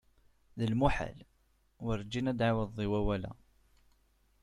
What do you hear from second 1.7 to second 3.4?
werǧin ad ɛiwḍed i wawal-a.